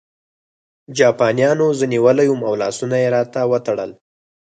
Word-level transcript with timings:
جاپانیانو 0.97 1.67
زه 1.79 1.85
نیولی 1.93 2.27
وم 2.29 2.41
او 2.47 2.53
لاسونه 2.61 2.95
یې 3.03 3.07
راته 3.15 3.41
وتړل 3.51 3.91